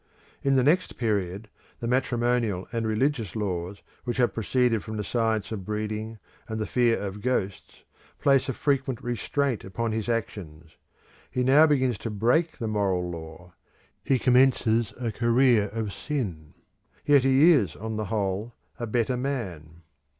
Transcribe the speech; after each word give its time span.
In 0.41 0.55
the 0.55 0.63
next 0.63 0.97
period, 0.97 1.47
the 1.79 1.85
matrimonial 1.87 2.67
and 2.71 2.87
religious 2.87 3.35
laws 3.35 3.83
which 4.03 4.17
have 4.17 4.33
proceeded 4.33 4.83
from 4.83 4.97
the 4.97 5.03
science 5.03 5.51
of 5.51 5.63
breeding 5.63 6.17
and 6.47 6.57
the 6.59 6.65
fear 6.65 6.99
of 6.99 7.21
ghosts 7.21 7.83
place 8.19 8.49
a 8.49 8.53
frequent 8.53 9.03
restraint 9.03 9.63
upon 9.63 9.91
his 9.91 10.09
actions. 10.09 10.75
He 11.29 11.43
now 11.43 11.67
begins 11.67 11.99
to 11.99 12.09
break 12.09 12.57
the 12.57 12.67
moral 12.67 13.11
law; 13.11 13.53
he 14.03 14.17
begins 14.17 14.91
a 14.99 15.11
career 15.11 15.65
of 15.67 15.93
sin; 15.93 16.55
yet 17.05 17.21
he 17.23 17.51
is, 17.51 17.75
on 17.75 17.97
the 17.97 18.05
whole, 18.05 18.55
a 18.79 18.87
better 18.87 19.15
man. 19.15 19.83